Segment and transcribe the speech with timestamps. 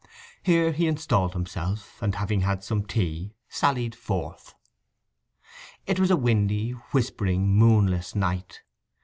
[0.41, 4.55] Here he installed himself, and having had some tea sallied forth.
[5.85, 8.61] It was a windy, whispering, moonless night.